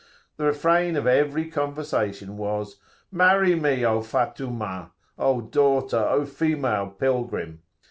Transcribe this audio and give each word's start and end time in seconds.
The 0.37 0.45
refrain 0.45 0.95
of 0.95 1.05
every 1.05 1.47
conversation 1.51 2.35
was 2.35 2.77
"Marry 3.11 3.53
me, 3.53 3.85
O 3.85 3.99
Fattumah! 4.01 4.89
O 5.19 5.41
daughter! 5.41 6.07
O 6.09 6.25
female 6.25 6.87
pilgrim!" 6.87 7.61